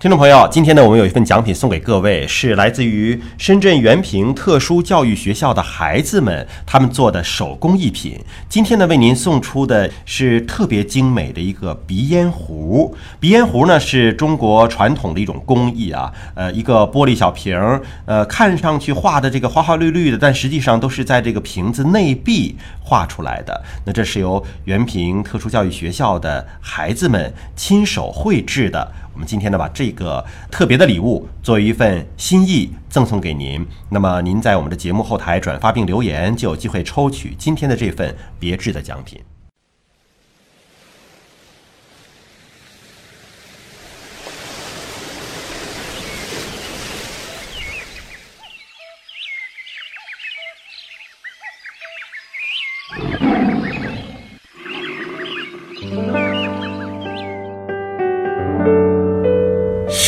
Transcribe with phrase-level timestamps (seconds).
[0.00, 8.16] 听众朋友，今天呢，我们有一份奖品送给各位，是来自于深圳原平特殊教育学校的孩子们他们做的手工艺品。
[8.48, 12.94] 今天呢，为您送出的是特别精美的一个鼻烟壶。
[13.18, 23.64] 鼻烟壶呢，是中国传统的一种工艺啊，呃，一个玻璃小瓶儿，呃，看上去画的这个花花绿绿的，但实际上都是在这个瓶子内壁画出来的。
[23.84, 28.92] 那这是由原平特殊教育学校的孩子们亲手绘制的。
[29.18, 33.66] 我们今天呢，把这个特别的礼物作为一份心意赠送给您。
[33.88, 39.20] 那么您在我们的节目后台转发并留言，就有机会抽取今天的这份别致的奖品。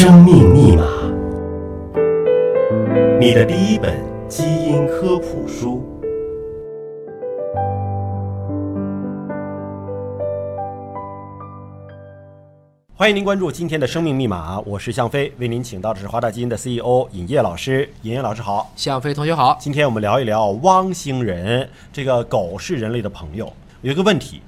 [0.00, 0.84] 生命密码，
[3.18, 5.82] 你的第一本基因科普书。
[12.94, 17.90] 欢迎您关注今天的生命密码，我是向飞，为您请到的是华大基因的 CEO 尹烨老师。
[18.02, 19.58] 尹烨老师好，向飞同学好。
[19.60, 21.68] 今天我们聊一聊汪星人。
[21.92, 24.42] 这个狗是人类的朋友，有一个问题，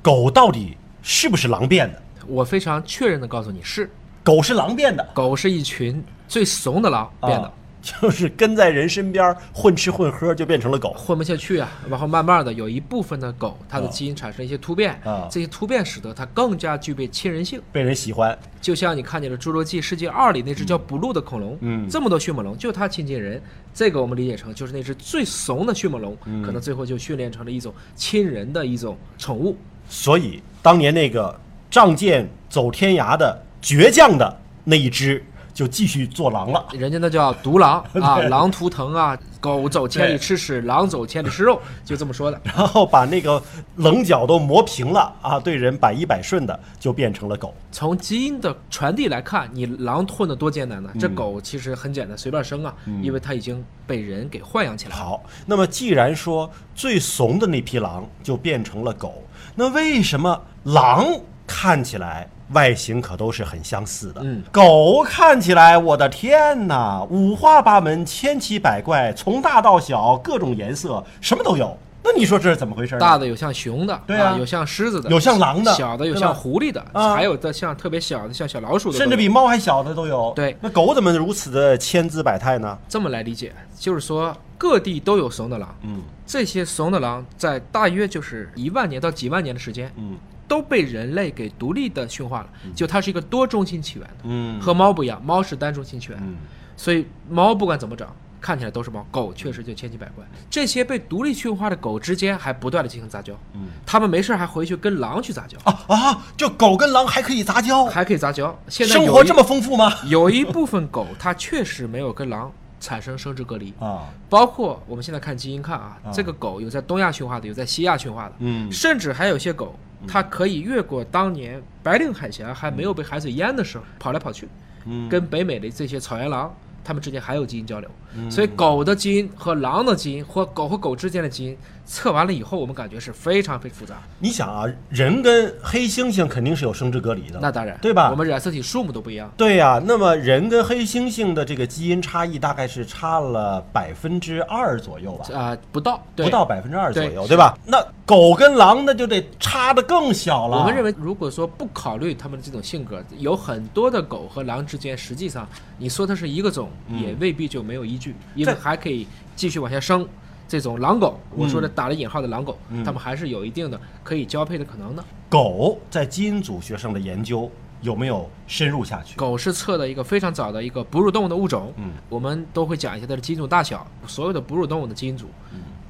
[0.00, 2.00] 狗到底是不是狼变的？
[2.26, 3.90] 我非常确认的告诉你是。
[4.24, 11.70] 狗是狼变的，狗是一群最怂的狼变的， 就是跟在人身边混吃混喝就变成了狗，混不下去啊。
[11.90, 18.36] 然后慢慢的有一部分的狗，它的基因产生一些突变，啊这些突变使得它更加具备亲人性，被人喜欢。
[18.62, 23.38] 就像你看见了《侏罗纪世界二》里那只叫布鲁的恐龙，嗯，这么多迅猛龙，就它亲近人，
[23.74, 29.54] 这个我们理解成就是那只最怂的迅猛龙，可能最后就训练成了一种亲人的一种宠物。
[29.86, 31.38] 所以当年那个
[31.70, 33.43] 仗剑走天涯的。
[33.64, 42.38] 倔强的那一只就继续做狼了，人家那叫独狼 啊，狼图腾啊，狗走千里吃屎，狼走千里吃肉，就这么说的。
[42.42, 43.42] 然后把那个
[43.76, 47.54] 棱角都磨平了啊，对人百依百顺的，就变成了狗。
[47.72, 50.90] 从基因的传递来看，你狼混的多艰难呢？
[51.00, 55.02] 这狗其实很简单，随便生啊，因为它已经被人给豢养起来了。
[55.02, 59.22] 好，那么既然说最怂的那批狼就变成了狗，
[59.54, 61.06] 那为什么狼
[61.46, 62.28] 看起来？
[62.52, 64.20] 外形可都是很相似的。
[64.22, 71.76] 嗯，狗看起来，我的天哪，五花八门，千奇百怪，从大到小，各种颜色，什么都有。
[72.06, 72.98] 那你说这是怎么回事？
[72.98, 80.30] 大的有像熊的，对啊，有像狮子的，有像狼的，小的有像狐狸的，还有的像特别小的，像小老鼠的，甚至比猫还小的都有。
[80.36, 82.76] 对，那狗怎么如此的千姿百态呢？
[82.90, 85.74] 这么来理解，就是说各地都有怂的狼。
[85.80, 89.90] 嗯，这些怂的狼在大约就是一万年到几万年的时间。
[89.96, 90.18] 嗯。
[90.46, 96.36] 都被人类给独立的驯化了，就它是一个多中心起源的，嗯，和猫不一样，猫是单中心起源，嗯，
[96.76, 100.24] 所以猫不管怎么长，看起来都是猫，狗确实就千奇百怪。
[100.50, 106.24] 这些被独立驯化的狗之间还不断的进行杂交，嗯，他们没事还回去跟狼去杂交啊啊！
[106.36, 108.56] 就狗跟狼还可以杂交，还可以杂交。
[108.68, 109.90] 现在生活这么丰富吗？
[110.06, 119.74] 有一部分狗它确实没有跟狼产生生殖隔离啊，包括我们现在看基因看啊，这个狗有在东亚驯化的，有在西亚驯化的，嗯，甚至还有些狗。
[120.06, 124.48] 它可以越过当年白令海峡还没有被海水淹的时候跑来跑去，
[124.86, 126.54] 嗯跟北美的这些草原狼。
[126.86, 127.88] 它们之间还有基因交流，
[128.30, 131.56] 所以狗的基因和狼的基因，或狗和狗之间的基因
[131.86, 134.02] 测完了以后，我们感觉是非常非常复杂。
[134.18, 138.10] 你想啊，人跟黑猩猩肯定是有生殖隔离的，那当然，对吧？
[138.10, 139.32] 我们染色体数目都不一样。
[139.34, 145.34] 对呀，那么人跟黑猩猩的这个基因差异大概是差了百分之二左右吧？
[145.34, 147.56] 啊，不到，不到百分之二左右，对吧？
[147.66, 150.58] 那狗跟狼那就得差的更小了。
[150.58, 155.48] 我们认为，如果说不考虑它们的这种性格，有很多的狗和狼之间，实际上
[155.78, 156.68] 你说它是一个种。
[157.00, 160.06] 也未必就没有依据，因为还可以继续往下生。
[160.46, 165.02] 这种狼狗，我说的打了引号的狼狗，它们还是有一定的可以交配的可能的。
[165.30, 167.50] 狗在基因组学上的研究
[167.80, 169.16] 有没有深入下去？
[169.16, 173.86] 狗是测的一个非常早的一个哺乳动物的物种，嗯，我们都会讲一下它的基因组大小。
[174.06, 175.26] 所有的哺乳动物的基因组，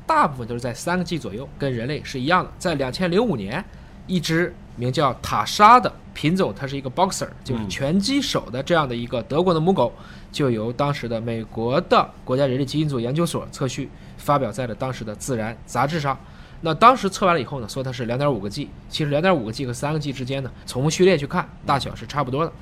[0.07, 2.51] 大部分都是在三个 G 左右，跟人类是一样的。
[2.59, 3.65] 在两千零五年，
[4.07, 9.93] 一只名叫塔莎的品种，它是一个 boxer，就是拳击手的这样的一个德国的母狗。
[10.31, 16.19] 就由当时的美国的国家人类基因组研究所测序，发表在了当时的《自然》杂志上。
[16.61, 22.53] 那当时测完了以后呢，说它是两点五个 G，其实两点五个 G 和三个 G 之间呢，从序列去看，大小是差不多的。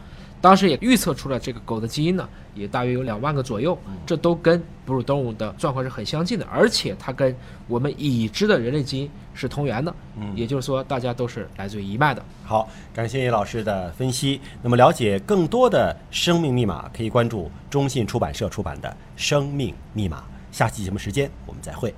[0.42, 7.34] 当时也预测出了这个狗的基因呢，也大约有两万个左右，这都跟哺乳动物的状况是很相近的，而且它跟
[7.68, 12.20] 我们已知的人类基因是同源的，嗯，也就是说大家都是来自于一脉的。
[12.44, 14.40] 好，感谢叶老师的分析。
[14.60, 20.18] 那么了解更多的生命密码，可以关注中信出版社出版的《生命密码》。
[20.50, 21.94] 下期节目时间我们再会。